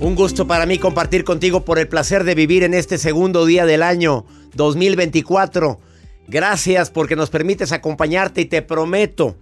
[0.00, 3.66] Un gusto para mí compartir contigo por el placer de vivir en este segundo día
[3.66, 5.80] del año 2024.
[6.28, 9.34] Gracias porque nos permites acompañarte y te prometo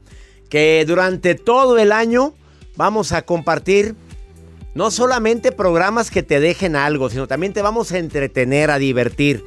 [0.49, 2.33] que durante todo el año
[2.75, 3.97] vamos a compartir
[4.75, 9.45] no solamente programas que te dejen algo, sino también te vamos a entretener, a divertir.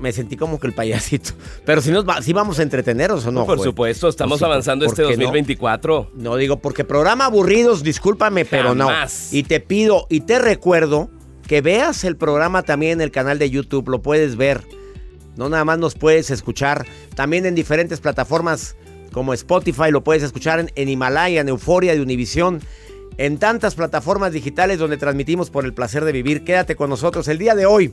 [0.00, 1.32] Me sentí como que el payasito.
[1.66, 3.44] Pero si, nos va- si vamos a entreteneros o no.
[3.46, 3.68] Por güey?
[3.68, 5.24] supuesto, estamos Por avanzando ¿por este qué no?
[5.24, 6.12] 2024.
[6.14, 9.28] No digo porque programa aburridos, discúlpame, pero Jamás.
[9.32, 9.38] no.
[9.38, 11.10] Y te pido y te recuerdo
[11.46, 14.62] que veas el programa también en el canal de YouTube, lo puedes ver.
[15.36, 18.76] No nada más nos puedes escuchar, también en diferentes plataformas
[19.12, 22.60] como Spotify, lo puedes escuchar en, en Himalaya, en Euforia de Univisión,
[23.18, 26.44] en tantas plataformas digitales donde transmitimos por el placer de vivir.
[26.44, 27.92] Quédate con nosotros el día de hoy.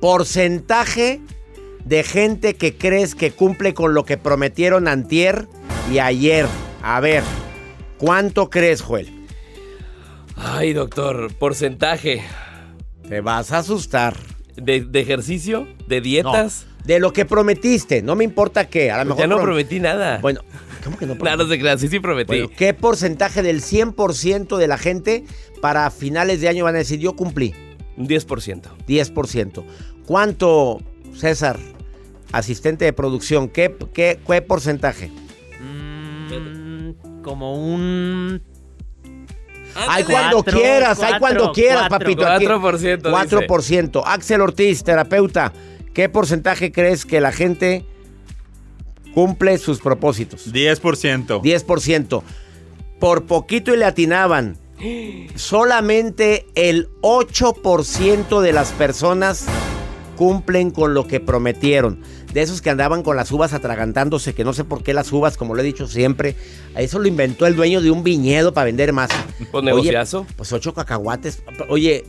[0.00, 1.20] Porcentaje
[1.84, 5.46] de gente que crees que cumple con lo que prometieron antier
[5.92, 6.46] y ayer.
[6.82, 7.22] A ver,
[7.98, 9.08] ¿cuánto crees, Joel?
[10.36, 12.22] Ay, doctor, porcentaje
[13.08, 14.16] Te vas a asustar.
[14.56, 16.66] de, de ejercicio, de dietas.
[16.84, 18.90] De lo que prometiste, no me importa qué.
[18.90, 20.18] A lo Pues mejor ya no prom- prometí nada.
[20.18, 20.40] Bueno,
[20.84, 22.26] ¿cómo que no no se crean, sí, sí prometí.
[22.28, 25.24] Bueno, ¿qué porcentaje del 100% de la gente
[25.60, 27.54] para finales de año van a decir yo cumplí?
[27.98, 28.62] Un 10%.
[28.86, 29.64] 10%.
[30.06, 30.78] ¿Cuánto,
[31.14, 31.58] César,
[32.32, 35.10] asistente de producción, qué, qué, qué porcentaje?
[35.60, 38.40] Mm, como un.
[39.74, 41.98] Ay, cuando Cuatro, quieras, ay, cuatro, cuando quieras, cuatro.
[41.98, 42.26] papito.
[42.26, 42.46] aquí.
[42.46, 43.46] 4%.
[43.46, 44.02] 4%.
[44.04, 45.52] Axel Ortiz, terapeuta,
[45.92, 47.84] ¿qué porcentaje crees que la gente
[49.14, 50.52] cumple sus propósitos?
[50.52, 51.42] 10%.
[51.42, 52.22] 10%.
[52.98, 54.56] Por poquito y le atinaban.
[55.34, 59.46] Solamente el 8% de las personas
[60.16, 62.00] cumplen con lo que prometieron.
[62.32, 65.36] De esos que andaban con las uvas atragantándose, que no sé por qué las uvas,
[65.36, 66.36] como lo he dicho siempre,
[66.76, 69.10] eso lo inventó el dueño de un viñedo para vender más.
[69.50, 70.26] Pues Oye, negociazo.
[70.36, 71.42] pues ocho cacahuates.
[71.68, 72.04] Oye,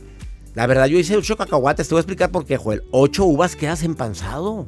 [0.54, 1.88] la verdad, yo hice ocho cacahuates.
[1.88, 2.82] Te voy a explicar por qué, Joel.
[2.90, 4.66] Ocho uvas quedas empanzado.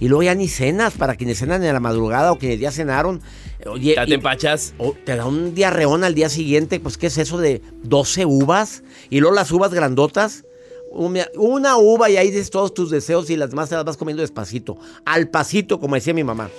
[0.00, 3.22] Y luego ya ni cenas para quienes cenan en la madrugada o quienes ya cenaron.
[3.66, 4.74] Oye, Ya te empachas.
[5.04, 6.80] te da un diarreón al día siguiente.
[6.80, 8.82] Pues, ¿qué es eso de 12 uvas?
[9.10, 10.44] Y luego las uvas grandotas.
[10.90, 13.96] Una, una uva y ahí dices todos tus deseos y las demás te las vas
[13.96, 14.76] comiendo despacito.
[15.04, 16.50] Al pasito, como decía mi mamá.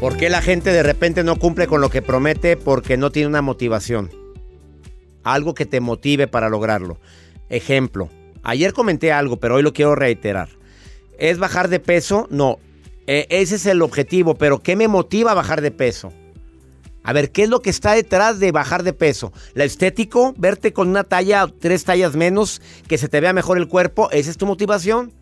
[0.00, 2.56] ¿Por qué la gente de repente no cumple con lo que promete?
[2.56, 4.10] Porque no tiene una motivación.
[5.22, 6.98] Algo que te motive para lograrlo.
[7.48, 8.08] Ejemplo.
[8.42, 10.48] Ayer comenté algo, pero hoy lo quiero reiterar.
[11.18, 12.26] ¿Es bajar de peso?
[12.30, 12.58] No.
[13.14, 16.14] Eh, ese es el objetivo, pero ¿qué me motiva a bajar de peso?
[17.02, 19.34] A ver, ¿qué es lo que está detrás de bajar de peso?
[19.52, 20.32] ¿La estético?
[20.38, 24.10] ¿Verte con una talla, tres tallas menos, que se te vea mejor el cuerpo?
[24.12, 25.12] ¿Esa es tu motivación?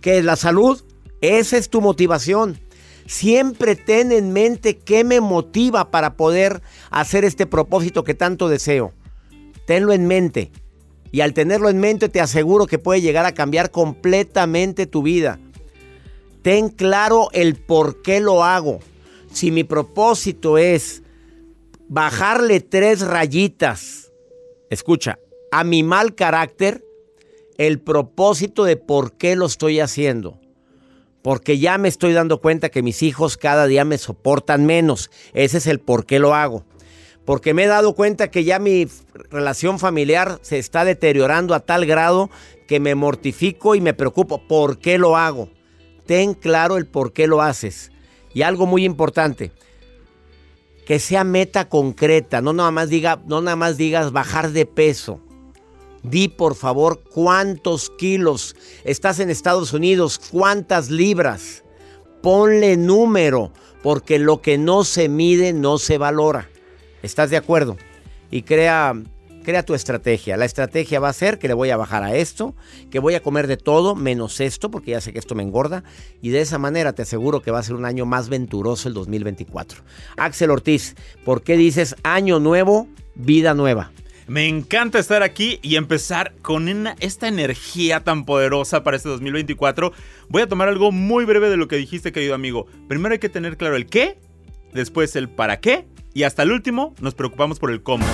[0.00, 0.82] ¿Qué es la salud?
[1.20, 2.58] Esa es tu motivación.
[3.06, 8.92] Siempre ten en mente qué me motiva para poder hacer este propósito que tanto deseo.
[9.68, 10.50] Tenlo en mente.
[11.12, 15.38] Y al tenerlo en mente te aseguro que puede llegar a cambiar completamente tu vida.
[16.42, 18.80] Ten claro el por qué lo hago.
[19.32, 21.02] Si mi propósito es
[21.88, 24.12] bajarle tres rayitas,
[24.68, 25.18] escucha,
[25.52, 26.84] a mi mal carácter,
[27.58, 30.40] el propósito de por qué lo estoy haciendo.
[31.22, 35.10] Porque ya me estoy dando cuenta que mis hijos cada día me soportan menos.
[35.34, 36.64] Ese es el por qué lo hago.
[37.24, 38.88] Porque me he dado cuenta que ya mi
[39.30, 42.30] relación familiar se está deteriorando a tal grado
[42.66, 44.48] que me mortifico y me preocupo.
[44.48, 45.48] ¿Por qué lo hago?
[46.06, 47.90] Ten claro el por qué lo haces.
[48.34, 49.52] Y algo muy importante,
[50.86, 55.20] que sea meta concreta, no nada más diga, no nada más digas bajar de peso.
[56.02, 61.62] Di por favor cuántos kilos estás en Estados Unidos, cuántas libras.
[62.22, 63.52] Ponle número,
[63.82, 66.48] porque lo que no se mide no se valora.
[67.02, 67.76] ¿Estás de acuerdo?
[68.30, 68.94] Y crea,
[69.42, 70.36] crea tu estrategia.
[70.36, 72.54] La estrategia va a ser que le voy a bajar a esto,
[72.90, 75.84] que voy a comer de todo menos esto, porque ya sé que esto me engorda.
[76.20, 78.94] Y de esa manera te aseguro que va a ser un año más venturoso el
[78.94, 79.82] 2024.
[80.16, 80.94] Axel Ortiz,
[81.24, 83.92] ¿por qué dices año nuevo, vida nueva?
[84.26, 89.92] Me encanta estar aquí y empezar con esta energía tan poderosa para este 2024.
[90.28, 92.66] Voy a tomar algo muy breve de lo que dijiste, querido amigo.
[92.88, 94.18] Primero hay que tener claro el qué,
[94.72, 98.06] después el para qué y hasta el último nos preocupamos por el cómo.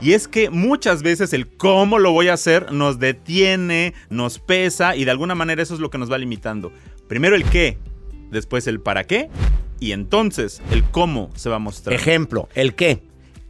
[0.00, 4.96] Y es que muchas veces el cómo lo voy a hacer nos detiene, nos pesa
[4.96, 6.72] y de alguna manera eso es lo que nos va limitando.
[7.06, 7.76] Primero el qué,
[8.30, 9.28] después el para qué
[9.78, 11.94] y entonces el cómo se va a mostrar.
[11.94, 13.02] Ejemplo, ¿el qué?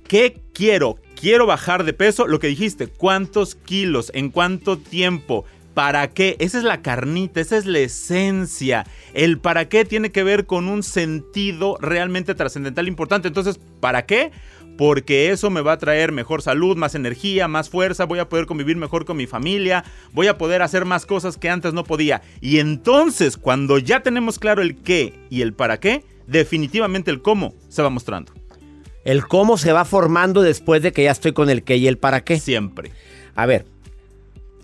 [0.09, 0.97] ¿Qué quiero?
[1.15, 4.11] Quiero bajar de peso, lo que dijiste, ¿cuántos kilos?
[4.13, 5.45] ¿En cuánto tiempo?
[5.75, 6.35] ¿Para qué?
[6.41, 8.87] Esa es la carnita, esa es la esencia.
[9.15, 13.29] El para qué tiene que ver con un sentido realmente trascendental importante.
[13.29, 14.33] Entonces, ¿para qué?
[14.77, 18.47] Porque eso me va a traer mejor salud, más energía, más fuerza, voy a poder
[18.47, 22.23] convivir mejor con mi familia, voy a poder hacer más cosas que antes no podía.
[22.41, 27.55] Y entonces, cuando ya tenemos claro el qué y el para qué, definitivamente el cómo
[27.69, 28.33] se va mostrando.
[29.05, 31.99] El cómo se va formando después de que ya estoy con el qué y el
[31.99, 32.39] para qué.
[32.39, 32.93] Siempre.
[33.35, 33.67] A ver,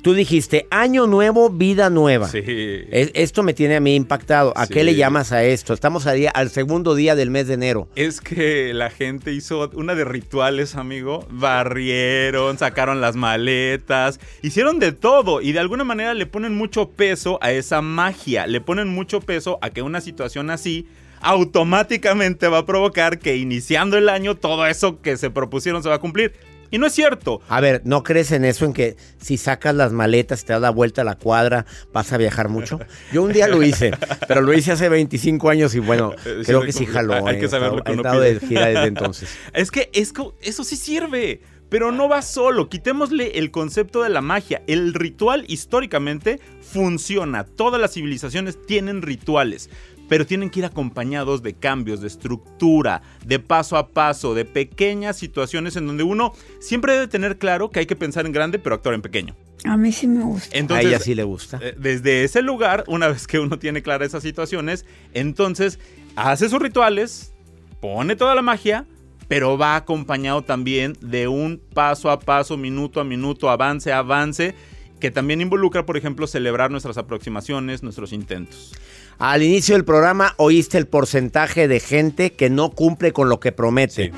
[0.07, 2.29] tú dijiste año nuevo, vida nueva.
[2.29, 2.41] Sí.
[2.47, 4.53] Es- esto me tiene a mí impactado.
[4.55, 5.75] ¿A qué le llamas a esto?
[5.75, 7.89] Estamos a día- al segundo día del mes de enero.
[7.97, 11.27] Es que la gente hizo una de rituales, amigo.
[11.29, 17.41] Barrieron, sacaron las maletas, hicieron de todo y de alguna manera le ponen mucho peso
[17.43, 18.47] a esa magia.
[18.47, 20.87] Le ponen mucho peso a que una situación así
[21.21, 25.97] automáticamente va a provocar que iniciando el año todo eso que se propusieron se va
[25.97, 26.33] a cumplir.
[26.71, 27.41] Y no es cierto.
[27.49, 30.71] A ver, ¿no crees en eso en que si sacas las maletas, te das la
[30.71, 32.81] vuelta a la cuadra, vas a viajar mucho?
[33.13, 33.93] Yo un día lo hice,
[34.29, 37.27] pero lo hice hace 25 años y bueno, sí, creo que sí jaló.
[37.27, 37.41] hay eh.
[37.41, 38.35] que saber lo que uno estado pide.
[38.35, 39.29] de gira desde entonces.
[39.53, 42.69] Es que es co- eso sí sirve, pero no va solo.
[42.69, 44.63] Quitémosle el concepto de la magia.
[44.67, 47.45] El ritual históricamente funciona.
[47.45, 49.71] Todas las civilizaciones tienen rituales.
[50.09, 55.17] Pero tienen que ir acompañados de cambios, de estructura, de paso a paso, de pequeñas
[55.17, 58.75] situaciones en donde uno siempre debe tener claro que hay que pensar en grande, pero
[58.77, 59.35] actuar en pequeño.
[59.65, 60.57] A mí sí me gusta.
[60.57, 61.59] Entonces, a ella sí le gusta.
[61.61, 65.79] eh, Desde ese lugar, una vez que uno tiene claras esas situaciones, entonces
[66.15, 67.33] hace sus rituales,
[67.81, 68.87] pone toda la magia,
[69.29, 74.55] pero va acompañado también de un paso a paso, minuto a minuto, avance a avance,
[75.01, 78.73] que también involucra, por ejemplo, celebrar nuestras aproximaciones, nuestros intentos.
[79.19, 83.51] Al inicio del programa oíste el porcentaje de gente que no cumple con lo que
[83.53, 84.13] promete.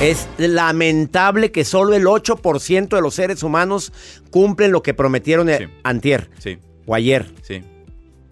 [0.00, 3.92] Es lamentable que solo el 8% de los seres humanos
[4.30, 5.64] cumplen lo que prometieron eh, Sí.
[5.84, 7.30] antier Sí, o ayer.
[7.42, 7.62] sí.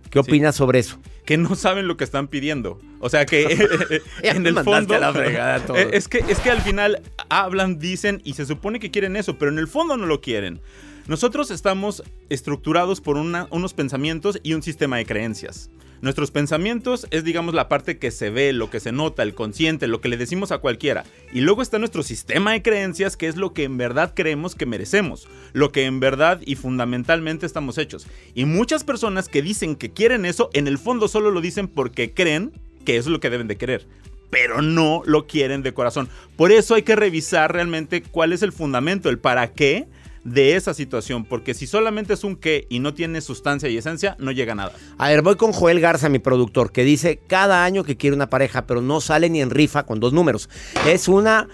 [0.08, 0.98] ¿Qué opinas sobre eso?
[1.26, 2.80] que no saben lo que están pidiendo.
[2.98, 3.44] O sea que
[4.24, 5.62] Ya en me el fondo la fregada.
[5.78, 9.38] Eh, es que es que al final hablan, dicen y se supone que quieren eso,
[9.38, 10.60] pero en el fondo no lo quieren.
[11.06, 15.70] Nosotros estamos estructurados por una- unos pensamientos y un sistema de creencias.
[16.02, 19.86] Nuestros pensamientos es, digamos, la parte que se ve, lo que se nota, el consciente,
[19.86, 21.04] lo que le decimos a cualquiera.
[21.30, 24.64] Y luego está nuestro sistema de creencias, que es lo que en verdad creemos que
[24.64, 28.06] merecemos, lo que en verdad y fundamentalmente estamos hechos.
[28.34, 32.14] Y muchas personas que dicen que quieren eso, en el fondo solo lo dicen porque
[32.14, 32.52] creen
[32.86, 33.86] que es lo que deben de querer.
[34.30, 36.08] Pero no lo quieren de corazón.
[36.36, 39.86] Por eso hay que revisar realmente cuál es el fundamento, el para qué
[40.24, 41.24] de esa situación.
[41.24, 44.56] Porque si solamente es un qué y no tiene sustancia y esencia, no llega a
[44.56, 44.72] nada.
[44.98, 48.30] A ver, voy con Joel Garza, mi productor, que dice cada año que quiere una
[48.30, 50.48] pareja, pero no sale ni en rifa con dos números.
[50.86, 51.48] Es una.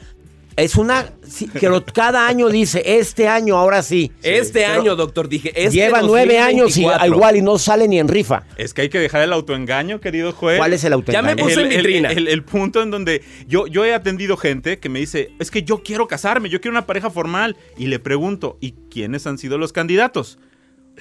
[0.57, 1.11] Es una.
[1.29, 4.11] sí, que lo- cada año dice, este año, ahora sí.
[4.23, 5.53] Este Pero año, doctor, dije.
[5.55, 7.07] Este Lleva nueve años y 2024.
[7.15, 8.45] igual y no sale ni en rifa.
[8.57, 10.57] Es que hay que dejar el autoengaño, querido juez.
[10.59, 11.45] ¿Cuál es el Ya me autoengaño?
[11.45, 12.11] puse en el, el- vitrina.
[12.13, 15.63] el- el punto en donde yo, yo he atendido gente que me dice, es que
[15.63, 17.57] yo quiero casarme, yo quiero una pareja formal.
[17.77, 20.39] Y le pregunto, ¿y quiénes han sido los candidatos?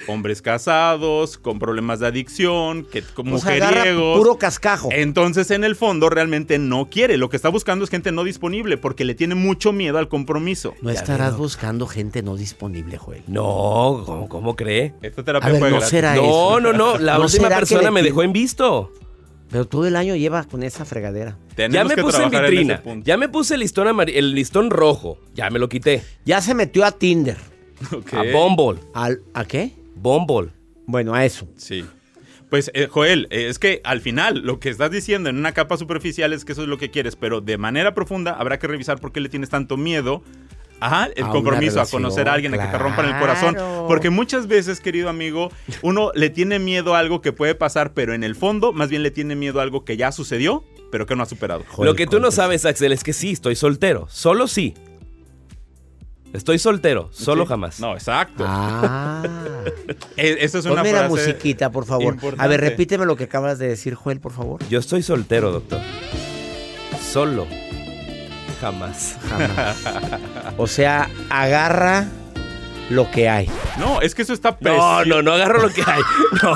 [0.08, 4.18] Hombres casados, con problemas de adicción, que con O sea, agarra mujeriegos.
[4.18, 4.88] puro cascajo.
[4.92, 7.16] Entonces, en el fondo, realmente no quiere.
[7.16, 10.74] Lo que está buscando es gente no disponible porque le tiene mucho miedo al compromiso.
[10.82, 11.38] no Ya estarás veo.
[11.38, 13.22] buscando gente no disponible, Joel.
[13.26, 14.94] No, ¿cómo, cómo cree?
[15.02, 16.60] Esta A terapia ver, fue no será No, eso.
[16.60, 16.98] no, no.
[16.98, 18.92] La ¿No última persona le me dejó en visto.
[19.48, 21.38] Pero todo el año lleva con esa fregadera.
[21.54, 22.82] Tenemos Ya me que puse en vitrina.
[23.04, 25.18] ya me puse el listón, amar- el listón rojo.
[25.34, 26.02] Ya me lo quité.
[26.24, 27.36] Ya se metió a Tinder.
[28.12, 28.80] A Bumble.
[28.94, 29.72] ¿Al, ¿A qué?
[29.96, 30.50] Bumble.
[30.86, 31.48] Bueno, a eso.
[31.56, 31.84] Sí.
[32.50, 35.76] Pues, eh, Joel, eh, es que al final lo que estás diciendo en una capa
[35.76, 39.00] superficial es que eso es lo que quieres, pero de manera profunda habrá que revisar
[39.00, 40.22] por qué le tienes tanto miedo.
[40.78, 43.56] Ajá, el A compromiso, a conocer a alguien, a que te rompan el corazón.
[43.88, 45.50] Porque muchas veces, querido amigo,
[45.82, 49.02] uno le tiene miedo a algo que puede pasar, pero en el fondo, más bien
[49.02, 51.64] le tiene miedo a algo que ya sucedió, pero que no ha superado.
[51.66, 54.06] Joder, lo que tú no sabes, Axel, es que sí, estoy soltero.
[54.10, 54.74] Solo sí.
[56.32, 57.48] Estoy soltero, solo ¿Sí?
[57.48, 57.80] jamás.
[57.80, 58.44] No, exacto.
[58.46, 59.22] Ah.
[60.16, 62.16] E- Esa es una Ponme la frase musiquita, por favor.
[62.38, 64.60] A ver, repíteme lo que acabas de decir, Joel, por favor.
[64.68, 65.80] Yo estoy soltero, doctor.
[67.12, 67.46] Solo.
[68.60, 69.16] Jamás.
[69.28, 69.76] Jamás.
[70.56, 72.06] O sea, agarra
[72.90, 73.48] lo que hay.
[73.78, 75.04] No, es que eso está No, precioso.
[75.06, 76.02] no, no agarro lo que hay.
[76.42, 76.54] No.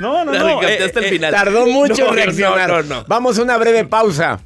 [0.00, 0.62] No, no, La no.
[0.64, 1.32] eh, hasta el eh, final.
[1.32, 2.68] Tardó mucho No, en reaccionar.
[2.68, 3.04] no, no, no.
[3.06, 4.40] Vamos a una breve pausa.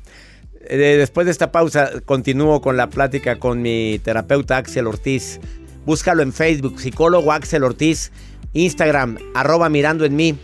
[0.68, 5.40] Después de esta pausa, continúo con la plática con mi terapeuta Axel Ortiz.
[5.86, 8.12] Búscalo en Facebook, psicólogo Axel Ortiz,
[8.52, 10.36] Instagram, arroba mirando en mí.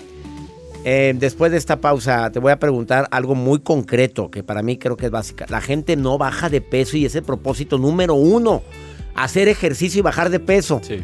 [0.87, 4.79] Eh, después de esta pausa, te voy a preguntar algo muy concreto que para mí
[4.79, 5.47] creo que es básica.
[5.49, 8.63] La gente no baja de peso y es el propósito número uno.
[9.15, 10.81] Hacer ejercicio y bajar de peso.
[10.83, 11.03] Sí.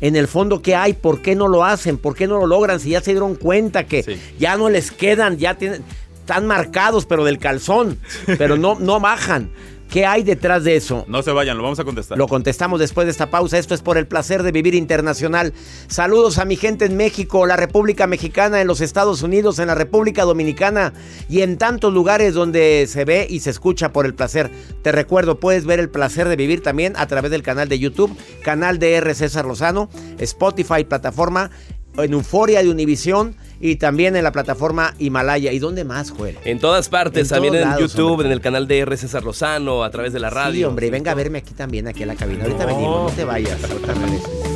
[0.00, 0.92] En el fondo, ¿qué hay?
[0.92, 1.96] ¿Por qué no lo hacen?
[1.98, 2.78] ¿Por qué no lo logran?
[2.80, 4.16] Si ya se dieron cuenta que Sí.
[4.38, 5.82] ya no les quedan, ya tienen,
[6.26, 8.00] están marcados, pero del calzón,
[8.36, 9.48] pero no, no bajan.
[9.88, 11.04] ¿Qué hay detrás de eso?
[11.06, 12.18] No se vayan, lo vamos a contestar.
[12.18, 13.58] Lo contestamos después de esta pausa.
[13.58, 15.52] Esto es por el placer de vivir internacional.
[15.86, 19.76] Saludos a mi gente en México, la República Mexicana, en los Estados Unidos, en la
[19.76, 20.92] República Dominicana
[21.28, 24.50] y en tantos lugares donde se ve y se escucha por el placer.
[24.82, 28.18] Te recuerdo, puedes ver el placer de vivir también a través del canal de YouTube,
[28.42, 29.14] canal de R.
[29.14, 31.52] César Lozano, Spotify, plataforma,
[31.96, 35.52] en Euforia de Univisión y también en la plataforma Himalaya.
[35.52, 36.36] ¿Y dónde más, Joel?
[36.44, 38.26] En todas partes, En también en lados, YouTube, hombre.
[38.28, 38.96] en el canal de R.
[38.96, 40.52] César Lozano, a través de la radio.
[40.58, 42.44] Sí, hombre, venga a verme aquí también, aquí a la cabina.
[42.44, 42.74] Ahorita No.
[42.74, 43.62] venimos, no te vayas.
[43.64, 44.55] ahorita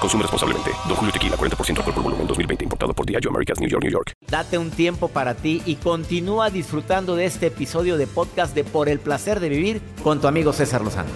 [0.00, 0.70] Consume responsablemente.
[0.88, 2.64] Don Julio Tequila, 40% alcohol por volumen, 2020.
[2.64, 4.12] Importado por Diageo Americas, New York, New York.
[4.30, 8.88] Date un tiempo para ti y continúa disfrutando de este episodio de podcast de Por
[8.88, 11.10] el placer de vivir con tu amigo César Lozano.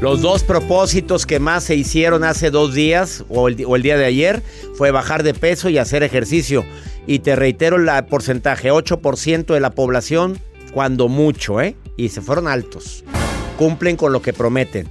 [0.00, 3.96] Los dos propósitos que más se hicieron hace dos días o el, o el día
[3.96, 4.42] de ayer
[4.74, 6.64] fue bajar de peso y hacer ejercicio.
[7.06, 10.40] Y te reitero el porcentaje, 8% de la población,
[10.74, 11.76] cuando mucho, ¿eh?
[11.96, 13.04] Y se fueron altos.
[13.58, 14.88] Cumplen con lo que prometen.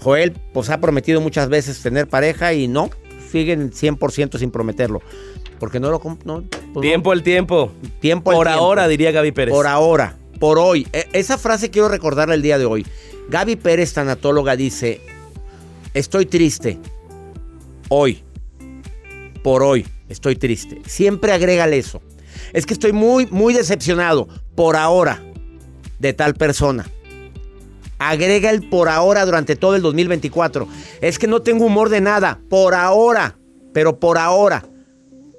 [0.00, 2.90] Joel, pues ha prometido muchas veces tener pareja y no,
[3.30, 5.00] siguen 100% sin prometerlo.
[5.58, 6.00] Porque no lo...
[6.24, 6.80] No, pues no.
[6.80, 7.70] Tiempo al tiempo.
[8.00, 8.64] Tiempo al Por tiempo.
[8.64, 9.54] ahora, diría Gaby Pérez.
[9.54, 10.88] Por ahora, por hoy.
[10.92, 12.84] E- esa frase quiero recordarla el día de hoy.
[13.30, 15.00] Gaby Pérez, tanatóloga, dice,
[15.94, 16.80] estoy triste.
[17.88, 18.24] Hoy.
[19.44, 19.86] Por hoy.
[20.08, 20.82] Estoy triste.
[20.86, 22.02] Siempre agrégale eso.
[22.52, 24.28] Es que estoy muy, muy decepcionado.
[24.56, 25.22] Por ahora.
[26.00, 26.86] De tal persona.
[28.08, 30.66] Agrega el por ahora durante todo el 2024.
[31.00, 32.40] Es que no tengo humor de nada.
[32.48, 33.38] Por ahora.
[33.72, 34.64] Pero por ahora.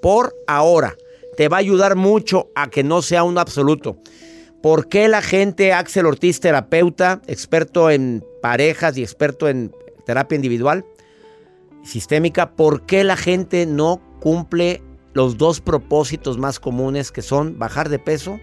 [0.02, 0.96] Por ahora.
[1.36, 3.98] Te va a ayudar mucho a que no sea un absoluto.
[4.62, 9.74] ¿Por qué la gente, Axel Ortiz, terapeuta, experto en parejas y experto en
[10.06, 10.86] terapia individual,
[11.84, 14.82] sistémica, por qué la gente no cumple
[15.14, 18.40] los dos propósitos más comunes que son bajar de peso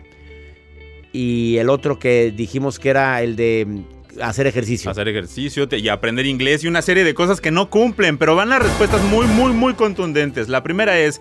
[1.13, 3.83] y el otro que dijimos que era el de
[4.23, 4.91] hacer ejercicio.
[4.91, 8.35] Hacer ejercicio te- y aprender inglés y una serie de cosas que no cumplen, pero
[8.37, 10.49] van las respuestas muy, muy, muy contundentes.
[10.49, 11.21] La primera es,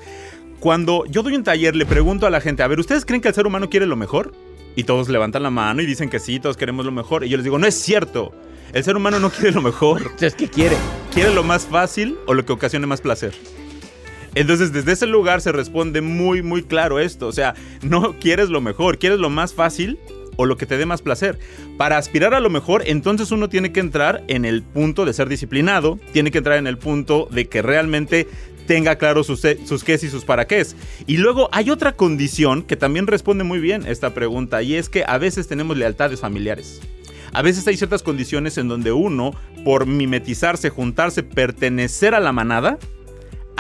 [0.60, 3.28] cuando yo doy un taller, le pregunto a la gente, a ver, ¿ustedes creen que
[3.30, 4.34] el ser humano quiere lo mejor?
[4.76, 7.24] Y todos levantan la mano y dicen que sí, todos queremos lo mejor.
[7.24, 8.34] Y yo les digo, no es cierto.
[8.74, 10.02] El ser humano no quiere lo mejor.
[10.04, 10.76] Entonces, ¿qué quiere?
[11.14, 13.34] quiere lo más fácil o lo que ocasione más placer.
[14.36, 17.28] Entonces, desde ese lugar se responde muy, muy claro esto.
[17.28, 19.98] O sea, no quieres lo mejor, quieres lo más fácil
[20.40, 21.38] o lo que te dé más placer.
[21.78, 25.28] Para aspirar a lo mejor, entonces uno tiene que entrar en el punto de ser
[25.28, 28.26] disciplinado, tiene que entrar en el punto de que realmente
[28.66, 30.78] tenga claro sus, sus qués y sus para qués.
[31.08, 35.04] Y luego hay otra condición que también responde muy bien esta pregunta y es que
[35.06, 36.80] a veces tenemos lealtades familiares.
[37.34, 39.34] A veces hay ciertas condiciones en donde uno,
[39.66, 42.80] por mimetizarse, juntarse, pertenecer a la manada,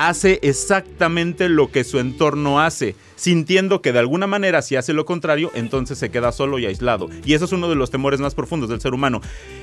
[0.07, 5.05] hace exactamente lo que su entorno hace, sintiendo que de alguna manera si hace lo
[5.05, 7.09] contrario, entonces se queda solo y aislado.
[7.25, 9.21] Y eso es uno de los temores más profundos del ser humano.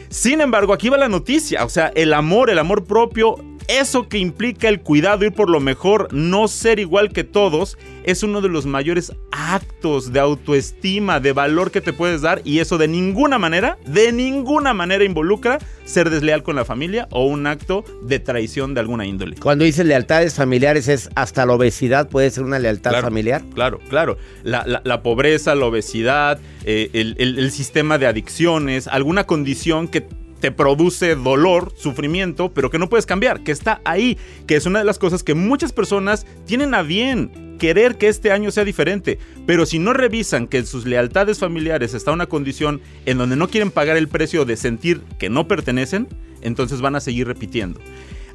[0.08, 3.36] Sin embargo, aquí va la noticia, o sea, el amor, el amor propio,
[3.68, 8.22] eso que implica el cuidado, ir por lo mejor, no ser igual que todos, es
[8.22, 12.78] uno de los mayores actos de autoestima, de valor que te puedes dar y eso
[12.78, 17.84] de ninguna manera, de ninguna manera involucra ser desleal con la familia o un acto
[18.02, 19.36] de traición de alguna índole.
[19.36, 23.42] Cuando dices lealtades familiares es hasta la obesidad puede ser una lealtad Claro, familiar.
[23.54, 24.18] Claro, claro.
[24.42, 29.88] La, la- la pobreza, la obesidad, eh, el, el- el sistema de adicciones, alguna condición
[29.88, 30.06] que
[30.40, 34.80] te produce dolor, sufrimiento, pero que no puedes cambiar, que está ahí, que es una
[34.80, 39.18] de las cosas que muchas personas tienen a bien querer que este año sea diferente,
[39.46, 43.48] pero si no revisan que en sus lealtades familiares está una condición en donde no
[43.48, 46.06] quieren pagar el precio de sentir que no pertenecen,
[46.42, 47.80] entonces van a seguir repitiendo.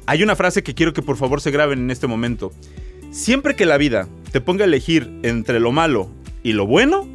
[0.06, 2.52] Hay una frase que quiero que por favor se graben en este momento.
[3.12, 6.10] Siempre que la vida te ponga a elegir entre lo malo
[6.42, 7.08] y lo bueno,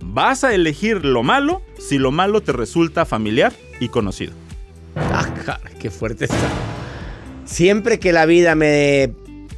[0.00, 4.32] vas a elegir lo malo si lo malo te resulta familiar y conocido.
[4.96, 5.28] Ah,
[5.78, 6.48] qué fuerte está.
[7.44, 9.12] Siempre que la vida me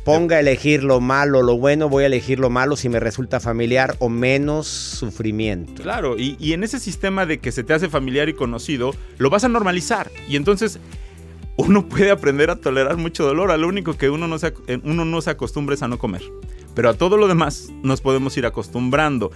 [0.05, 3.41] ponga a elegir lo malo lo bueno, voy a elegir lo malo si me resulta
[3.41, 5.83] familiar o menos sufrimiento.
[5.83, 9.31] Claro, y, y en ese sistema de que se te hace familiar y conocido, lo
[9.31, 10.11] vas a normalizar.
[10.27, 10.81] Y entonces
[11.59, 13.51] uno puede aprender a tolerar mucho dolor.
[13.51, 15.99] A lo único que uno no se, eh, uno no se acostumbra es a no
[15.99, 16.23] comer.
[16.75, 19.33] Pero a todo lo demás nos podemos ir acostumbrando.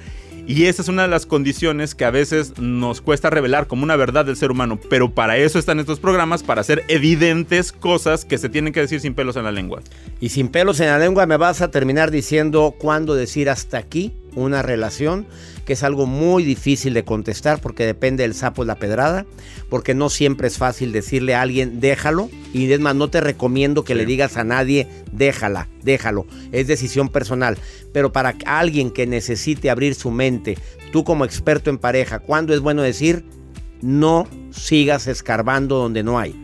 [0.46, 3.96] Y esa es una de las condiciones que a veces nos cuesta revelar como una
[3.96, 4.78] verdad del ser humano.
[4.90, 9.00] Pero para eso están estos programas, para hacer evidentes cosas que se tienen que decir
[9.00, 9.82] sin pelos en la lengua.
[10.20, 14.12] Y sin pelos en la lengua me vas a terminar diciendo cuándo decir hasta aquí
[14.34, 15.26] una relación,
[15.64, 19.26] que es algo muy difícil de contestar porque depende del sapo y la pedrada,
[19.68, 23.84] porque no siempre es fácil decirle a alguien déjalo y es más no te recomiendo
[23.84, 27.58] que le digas a nadie déjala, déjalo, es decisión personal,
[27.92, 30.58] pero para alguien que necesite abrir su mente,
[30.92, 33.24] tú como experto en pareja, ¿cuándo es bueno decir
[33.80, 36.34] no sigas escarbando donde no hay?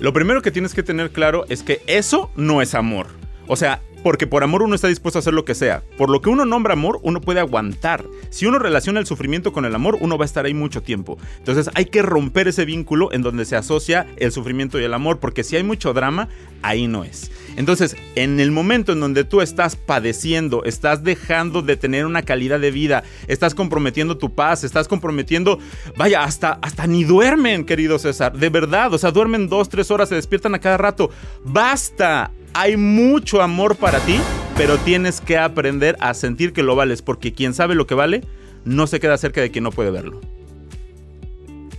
[0.00, 3.08] Lo primero que tienes que tener claro es que eso no es amor.
[3.48, 5.82] O sea, porque por amor uno está dispuesto a hacer lo que sea.
[5.98, 8.06] Por lo que uno nombra amor, uno puede aguantar.
[8.30, 11.18] Si uno relaciona el sufrimiento con el amor, uno va a estar ahí mucho tiempo.
[11.36, 15.18] Entonces hay que romper ese vínculo en donde se asocia el sufrimiento y el amor,
[15.18, 16.30] porque si hay mucho drama,
[16.62, 17.30] ahí no es.
[17.56, 22.60] Entonces, en el momento en donde tú estás padeciendo, estás dejando de tener una calidad
[22.60, 25.58] de vida, estás comprometiendo tu paz, estás comprometiendo,
[25.96, 30.08] vaya, hasta, hasta ni duermen, querido César, de verdad, o sea, duermen dos, tres horas,
[30.08, 31.10] se despiertan a cada rato.
[31.44, 34.20] Basta, hay mucho amor para ti,
[34.56, 38.22] pero tienes que aprender a sentir que lo vales, porque quien sabe lo que vale,
[38.64, 40.20] no se queda cerca de quien no puede verlo.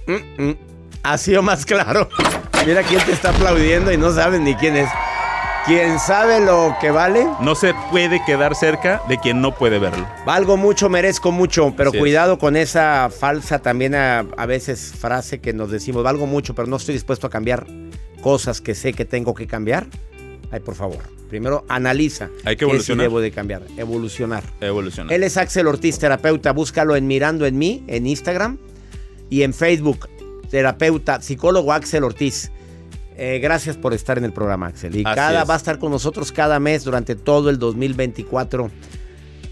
[0.07, 0.57] Mm, mm.
[1.03, 2.09] Ha sido más claro.
[2.65, 4.89] Mira quién te está aplaudiendo y no saben ni quién es.
[5.65, 10.07] Quien sabe lo que vale, No se puede quedar cerca de quien no puede verlo.
[10.25, 12.01] valgo mucho, merezco mucho, pero Así es.
[12.01, 16.67] cuidado con esa falsa también a, a veces frase que nos decimos, valgo mucho, pero
[16.67, 17.67] no estoy dispuesto a cambiar
[18.21, 19.85] cosas que sé que tengo que cambiar.
[20.51, 20.97] Ay, por favor,
[21.29, 22.29] primero analiza.
[22.43, 23.03] Hay que qué sí evolucionar.
[23.03, 24.43] debo de cambiar, evolucionar.
[24.61, 25.13] Evolucionar.
[25.13, 26.51] Él es Axel Ortiz, terapeuta.
[26.53, 28.57] Búscalo en Mirando en mí, en Instagram
[29.29, 30.09] y en Facebook.
[30.49, 32.51] Terapeuta, psicólogo Axel Ortiz.
[33.15, 34.95] Eh, gracias por estar en el programa, Axel.
[34.95, 35.49] Y Así cada es.
[35.49, 38.71] va a estar con nosotros cada mes durante todo el 2024.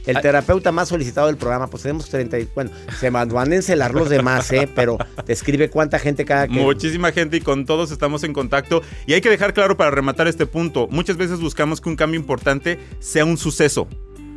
[0.08, 2.39] El terapeuta más solicitado del programa, pues tenemos 30.
[2.39, 3.10] y- Bueno, se
[3.52, 4.67] a encelar los demás, ¿eh?
[4.74, 6.54] Pero te escribe cuánta gente cada que.
[6.54, 8.82] Muchísima gente y con todos estamos en contacto.
[9.06, 10.88] Y hay que dejar claro para rematar este punto.
[10.89, 13.88] Muchas veces buscamos que un cambio importante sea un suceso.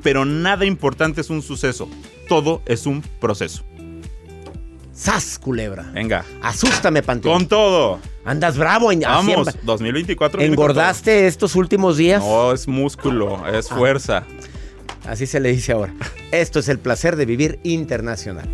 [0.03, 1.89] Pero nada importante es un suceso.
[2.29, 3.63] Todo es un proceso.
[4.93, 5.91] ¡Sas, culebra!
[5.95, 6.25] Venga.
[6.43, 7.35] Asústame, Panteón.
[7.35, 8.01] Con todo.
[8.25, 8.93] Andas bravo.
[8.93, 9.49] en- Vamos.
[9.49, 10.39] en- 2024.
[10.39, 12.23] viene con ¿Engordaste estos últimos días?
[12.23, 13.77] No, es músculo, es Ah.
[15.07, 15.95] Así se le dice ahora.
[16.33, 18.49] Esto es el placer de vivir internacional.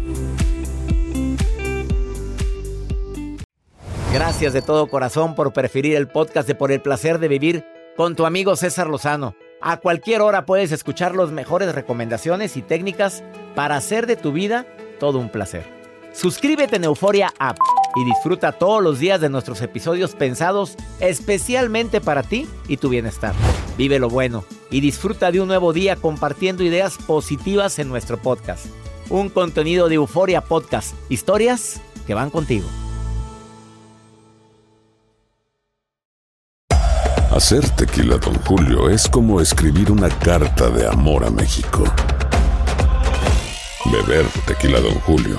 [4.13, 7.65] Gracias de todo corazón por preferir el podcast de Por el placer de vivir
[7.97, 9.35] con tu amigo César Lozano.
[9.61, 13.23] A cualquier hora puedes escuchar las mejores recomendaciones y técnicas
[13.55, 14.67] para hacer de tu vida
[15.01, 15.65] todo un placer.
[16.13, 17.59] Suscríbete en Euforia App
[17.97, 23.35] y disfruta todos los días de nuestros episodios pensados especialmente para ti y tu bienestar.
[23.79, 28.67] Vive lo bueno y disfruta de un nuevo día compartiendo ideas positivas en nuestro podcast.
[29.09, 32.67] Un contenido de Euforia Podcast, historias que van contigo.
[37.31, 41.85] Hacer tequila, Don Julio, es como escribir una carta de amor a México.
[43.93, 45.39] Beber tequila, Don Julio,